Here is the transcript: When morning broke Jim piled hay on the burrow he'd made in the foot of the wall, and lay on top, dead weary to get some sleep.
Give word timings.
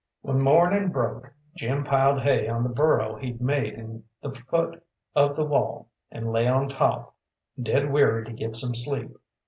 When 0.21 0.41
morning 0.41 0.89
broke 0.89 1.31
Jim 1.55 1.83
piled 1.83 2.21
hay 2.23 2.49
on 2.49 2.63
the 2.63 2.69
burrow 2.69 3.17
he'd 3.17 3.39
made 3.39 3.75
in 3.75 4.03
the 4.19 4.31
foot 4.31 4.83
of 5.13 5.35
the 5.35 5.45
wall, 5.45 5.89
and 6.09 6.31
lay 6.31 6.47
on 6.47 6.69
top, 6.69 7.15
dead 7.61 7.93
weary 7.93 8.25
to 8.25 8.33
get 8.33 8.55
some 8.55 8.73
sleep. 8.73 9.15